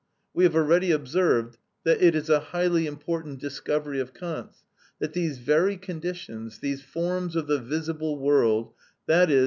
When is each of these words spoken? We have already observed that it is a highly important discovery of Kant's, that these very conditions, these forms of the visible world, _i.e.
We 0.33 0.45
have 0.45 0.55
already 0.55 0.89
observed 0.89 1.59
that 1.83 2.01
it 2.01 2.15
is 2.15 2.27
a 2.27 2.39
highly 2.39 2.87
important 2.87 3.37
discovery 3.39 3.99
of 3.99 4.15
Kant's, 4.15 4.63
that 4.97 5.13
these 5.13 5.37
very 5.37 5.77
conditions, 5.77 6.57
these 6.57 6.81
forms 6.81 7.35
of 7.35 7.45
the 7.45 7.59
visible 7.59 8.17
world, 8.17 8.73
_i.e. 9.07 9.39